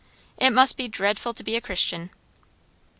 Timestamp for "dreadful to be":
0.87-1.55